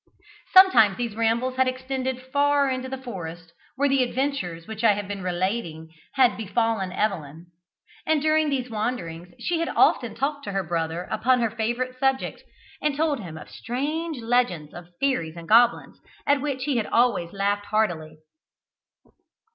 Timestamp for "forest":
2.97-3.53